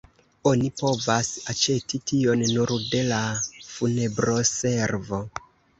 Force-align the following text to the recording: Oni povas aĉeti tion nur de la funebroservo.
Oni 0.51 0.69
povas 0.79 1.29
aĉeti 1.53 2.01
tion 2.13 2.43
nur 2.55 2.75
de 2.89 3.05
la 3.13 3.23
funebroservo. 3.77 5.27